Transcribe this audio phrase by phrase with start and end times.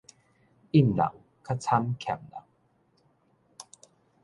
[0.03, 1.13] 允人較
[1.57, 2.41] 慘欠人